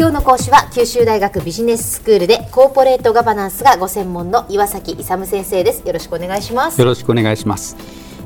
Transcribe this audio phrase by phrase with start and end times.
[0.00, 5.84] 今日の講師は九州大学ビジネススクールでコーポレートガバナンスがご専門の岩崎勇先生です。
[5.84, 6.80] よろしくお願いします。
[6.80, 7.76] よろしくお願いします。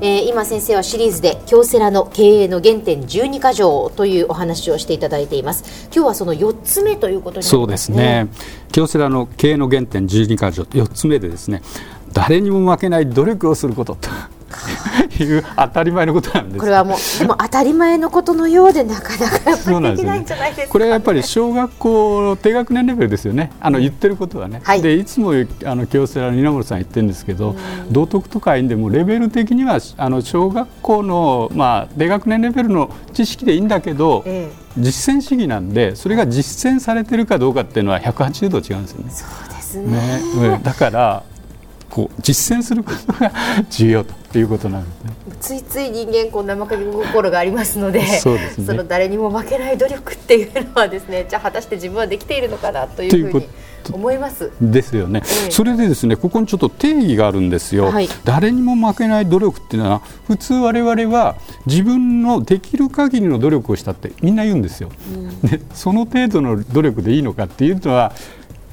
[0.00, 5.88] えー、今先生はシリーズで京セラの経営の原点12か条というお話をしていただいています。
[5.94, 8.26] 今日はその4つ目ということにね、そうですね。
[8.72, 11.62] 京セラの経営の原点12か条4つ目でですね
[12.12, 14.08] 誰にも負けない努力をすることと
[15.22, 16.60] いう当たり前のことなんです。
[16.60, 20.24] これはもうでも当たり前のことのようでなかなかそうなんですね、
[20.68, 23.52] これはやっぱり小学校の低学年レベルですよね。
[23.60, 25.32] あの言ってることはね、はい、でいつも
[25.64, 27.56] あの京セラの稲森さん言ってるんですけど、
[27.90, 34.60] 道徳とかいんでもレベル的にはあの小学校の、まあ、低学年レベルの知識でいいんだけど、ええ。
[34.78, 39.10] 実践主義なんでそれが実践されてるかどうかっていうのは180度違うんですよね。
[39.10, 41.22] そうですね、ね、だから
[41.90, 43.32] こう実践することが
[43.68, 45.10] 重要ということなんですね。
[45.40, 53.48] ついつい人間こう生かけ心がありますので、そうですね、その誰にも負けない努力っていうのはですね、じゃあ果たして自分はできているのかなというふうに
[53.92, 54.52] 思います。
[54.60, 57.86] ですよね、えそれでですね、ここにちょっと定義があるんですよ。
[57.90, 64.90] はい、誰にも負けない努力っていうのは普通我々は自分のできる限りの努力をしたってみんな言うんですよ。
[65.12, 68.12] うん、でその程度の努力でいいのかっていうのは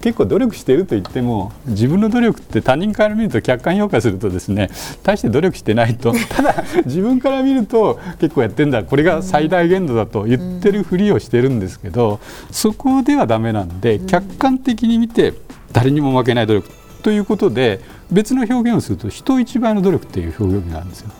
[0.00, 4.70] 結構努力していると言っても自分の努力って他人から見ると客観評価するとですね
[5.02, 6.14] 大して努力してないと。
[6.30, 8.82] ただ自分から見ると結構やってんだ。
[8.82, 15.34] これが最大限度だと言ってるふりをしてるんですけどそこではダメなんで客観的に見て
[15.72, 16.68] 誰にも負けない努力
[17.02, 21.10] ということで別の表現をすると人一倍の努力っていう表現があるんですよ。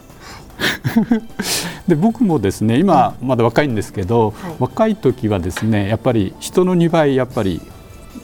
[1.88, 7.60] で僕もですね今まだ若いんですけど、はい、若い時はですねやっぱり人の2倍やっぱり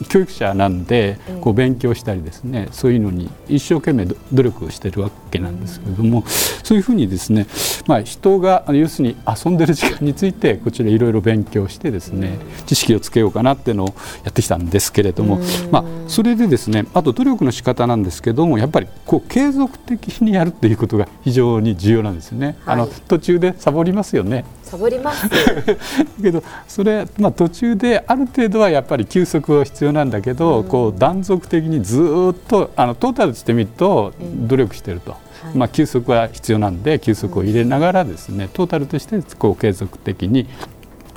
[0.09, 7.47] 教育者なんでこう勉強したりですねそういうのに一生懸命努力をしてるわけなんですけれどもそういうふうにですね
[7.87, 13.87] まあ人が要するに遊んでる時間についてこちらいろいろ勉強してですね知識をつけようかなっていうのを
[14.23, 15.39] やってきたんですけれども
[15.71, 22.57] まあそれでですねあと努力の仕方なんですけどもやっぱりこう継続的にやるっていうことが非常に重要なんですよね。
[22.65, 24.45] あの途中でサボりますよね。
[24.63, 25.29] サボります。
[26.21, 31.99] けどそれ、まあ、途中である程度はやっぱり休息は必要なんだけど、うん、こう断続的にず
[32.31, 35.15] っとあのトータルしてみると努力してると。
[35.53, 40.47] うん、まあ、休息は必要なんで休息を入れながらですね、トータルとしてこう継続的に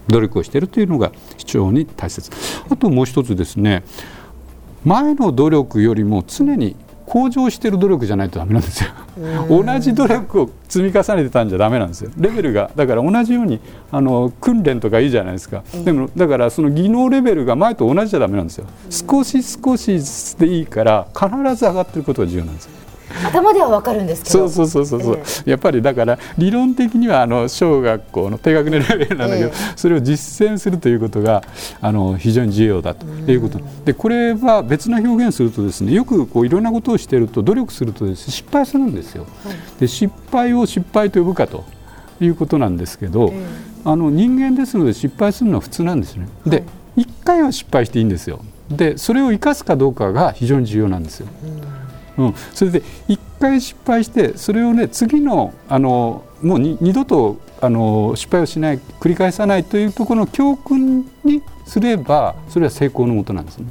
[0.09, 2.31] 努力をしているというのが非常に大切。
[2.69, 3.83] あともう一つですね
[4.85, 6.77] 前の努力よりも常に
[7.11, 8.91] 向上している努力じゃないとダメなんですよ。
[9.49, 12.13] 同じ努力を積み重ねてたんじゃダメなんですよ。
[12.17, 13.59] レベルがだから同じように
[13.91, 15.65] あの訓練とかいいじゃないですか。
[15.85, 18.67] でもだからその技能レベルが前と同じじゃダメなんですよ。
[18.91, 22.71] 少し少しでいいから必ず上がってることが重要なんですよ。
[23.25, 24.49] 頭ではわかるんですけど。
[24.49, 31.43] そうそうそうそう、えー、やっぱりだから理論的にはあの小学校の低学年レベルなんだけど、えー、それを実践するということが
[31.81, 33.07] あの非常に重要だと。
[33.31, 33.61] いうこと。
[33.85, 39.27] でこれは別な表現するとですねよくこういろんなことをしていると努力するとです、ね、失敗するんですよ。
[39.45, 41.65] はい、で失敗を失敗と呼ぶかと
[42.21, 46.29] いうことなんですけど、えー、あの人間ですので失敗するのは普通なんですね。
[46.47, 46.63] で、は
[46.97, 48.41] い、1回は失敗していいんですよ。
[48.71, 51.27] でそれを生かすかどうかが非常に重要なんですよ。
[51.45, 51.60] うん
[52.29, 63.67] うん、それで1回失敗してそれをね次のあのもう二度とあの失敗をしない繰り返さないというところの教訓にすればそれは成功のもとなんですね。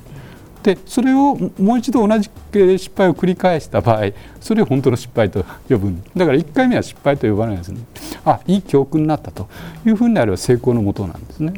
[0.63, 2.29] でそれをもう一度同じ
[2.77, 4.11] 失敗を繰り返した場合
[4.41, 7.79] それを本当の失敗と呼ぶだから1回目は失敗と呼ばないですね
[8.25, 9.47] あいい教訓になったと
[9.85, 11.53] いうふうになれば成功のもとなんですね。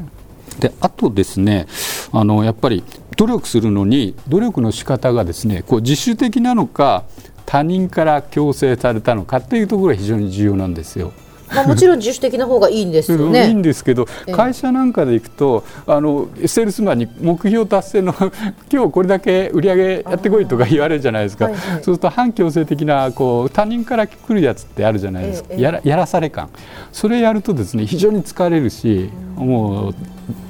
[0.59, 1.65] であとですね
[2.11, 2.83] あのやっぱり
[3.17, 7.03] 努力するのに努力の仕方がですねこう自主的なのか
[7.45, 11.11] 他人から強制されたのかっていうところが非常に重要なんですよ。
[11.55, 13.47] まあ、 もちろん自主的な方がいいんですよね。
[13.47, 18.13] いいんですけど、会社なんかで行くと、あのセールスマンに目標達成の
[18.71, 21.45] 今日これだけ売り上げやってこいとか言われるじゃないですか。
[21.45, 25.53] はいはい、そうすると反強制的なこう他人から来るやつってあるじゃないですか。
[25.55, 26.49] やらやらされ感。
[26.91, 29.95] それやるとですね非常に疲れるし、もう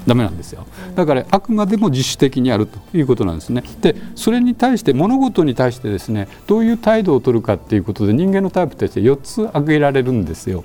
[0.07, 0.65] ダメなんですよ。
[0.95, 3.63] だからあくまでも自主的にやるということなんですね。
[3.81, 10.63] で、それに対して物事に対してですねどういう態度を取るかっていうことで人間のタイプとして4つ挙げられるんですよ。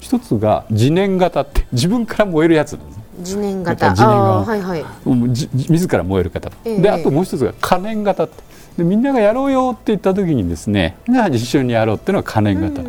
[0.00, 3.90] 一つが自燃型って自分から燃えるやつなんです自燃型。
[3.90, 8.46] 自燃型はいはい、自ら燃える方、えであともう一つが可燃型って。
[8.76, 12.82] でみんながやろうよって言った時にですねじゃあ一緒にやろうっていうのが可燃型、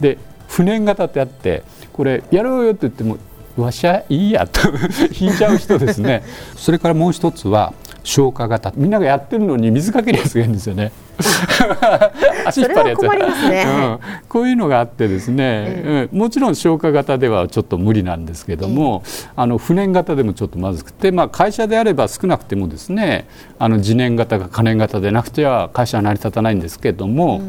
[0.00, 0.18] で
[0.48, 1.62] 不燃型ってあって
[1.92, 3.18] これやろうよって言っても
[3.56, 4.60] わしゃいいやと
[5.12, 6.24] 引いちゃう人ですね。
[6.56, 7.74] それからもう一つは
[8.04, 8.72] 消化型。
[8.76, 10.92] みんながやってるのに水かけるやつがいるんですよね。
[12.46, 13.02] 足引っ張るやつ、
[13.48, 13.64] ね。
[13.66, 13.98] うん、
[14.28, 19.02] こういうのがあってですね、うん、もちろん消化型ではちょっと無理なんですけども、
[19.34, 23.26] あの不燃型でもちょっとまずくて、まあ、会社であれば少なくてもですね
[23.58, 27.40] あの自燃型が可燃型でなくては会社は成り立たないんですけども、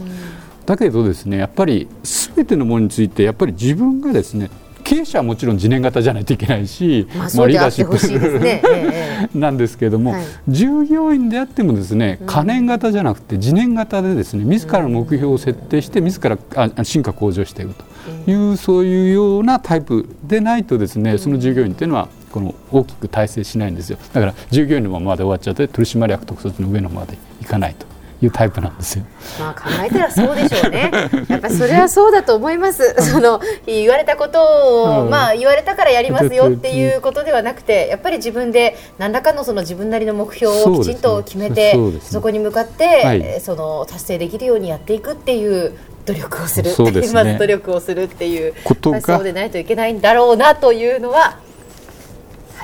[0.65, 1.87] だけどですねやっぱり
[2.35, 4.49] 全てのものについてやっぱり自分がですね
[4.85, 8.61] 経営者はもちろん自燃型じゃないといけないし、まあ、まあ、リーダーシップ、ね。
[8.71, 17.83] ええ、なんですけれども、はい、従業員であってもですね可燃型じゃなくて自燃型でですね自らの目標を設定して自らあ進化向上していくと。
[18.27, 23.97] いう、そういうようなタイプでないとですねその従業員というのはこの大きく体制しないんですよ。
[24.13, 27.94] だから従業員のままで終わっちゃって取締役特措の上のまでいかないと。
[28.21, 29.05] いうタイプなんですよ。
[29.39, 30.91] まあ考えたらそうでしょうね。
[31.27, 32.95] やっぱそれはそうだと思います。
[33.11, 34.41] その言われたこと
[34.83, 45.73] を、うん、まあ言われたからやりますよっていうことではなくて、やっぱり自分で何らかのその自分なりの目標をきちんと決めて、そ、ねそこに向かって、はい、その達成できるようにやっていくっていう
[46.05, 51.39] 努力をする、そうですね、まず努力をするっていうことがそうでないといけないんだろうなというのは。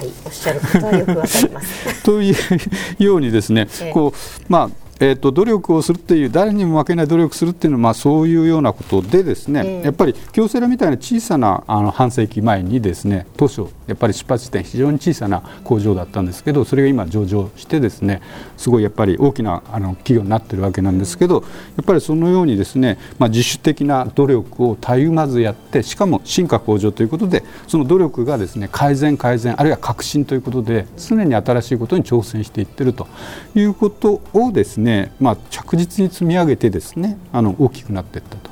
[0.01, 2.01] はい、おっしゃることはよくわかります。
[2.03, 18.21] というようにですね、 ええ、こうまあえーと、努力をするっていう誰にも負けない努力するっていうのは、まあ、そういうようなことでですね、えー、やっぱり京セラみたいな小さなあの半世紀前にですね当初やっぱり出発地点非常に小さな工場だったんですけどそれが今上場してですね
[18.55, 21.43] すごいやっぱり大きなあの企業になってるわけなんですけど
[21.75, 33.07] やっぱりそのようにですね、まあ、自主的な努力をたゆまずやってしかも進化向上ということでその努力がですね改善改善あるいは革新ということで常に新しいことに挑戦していってると
[33.55, 38.51] いうことをですね、まあ、着実に積み上げてですねあの大きくなっていったと。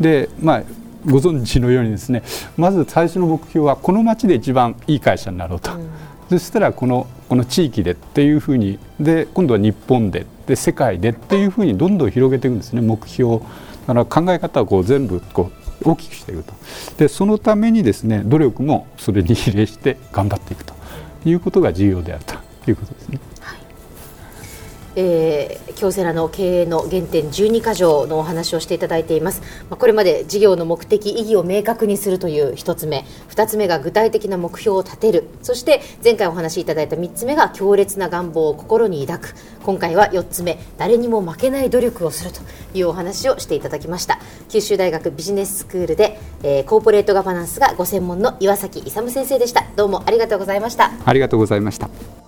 [0.00, 0.62] でまあ
[1.06, 2.22] ご存知のようにですね
[2.56, 5.88] まず最初の目標はこの町で一番いい会社になろうと、うん、
[6.30, 12.80] そしたらこのこの地域でっていうふうにで今度は日本でで世界でっていうふうにどんどん広げていくんですね。
[12.80, 13.38] 目標
[13.86, 15.50] だから考え方をこう全部こ
[15.82, 16.54] う大きくしていくと。
[16.96, 20.74] でそのためにですね努力もそれに比例して頑張っていくと
[21.26, 23.20] いうことが重要であるということですね。
[24.96, 33.04] えー、京セラの経営の原点12か条のお話をしていただいています、まあ、これまで事業の目的意義を明確にするという1つ目。
[33.30, 35.28] 2つ目が具体的な目標を立てる。
[35.42, 39.34] そして前回お話しいただいた3つ目が強烈な願望を心に抱く。
[39.62, 40.58] 今回は4つ目。
[40.76, 42.40] 誰にも負けない努力をすると
[42.74, 44.18] いうお話をしていただきました。
[44.48, 49.66] 九州大学ビジネススクールで、えー、コーポレートガバナンスがご専門の岩崎勇先生でした。
[49.76, 50.90] どうもありがとうございました。
[51.04, 52.27] ありがとうございました。